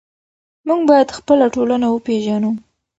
موږ 0.67 0.81
باید 0.89 1.15
خپله 1.17 1.45
ټولنه 1.55 1.87
وپېژنو. 1.89 2.51